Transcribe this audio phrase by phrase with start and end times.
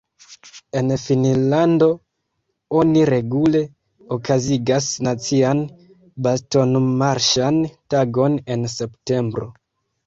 [0.79, 1.89] En Finnlando
[2.79, 3.61] oni regule
[4.17, 5.63] okazigas nacian
[6.27, 7.63] bastonmarŝan
[7.95, 9.55] tagon en septembro.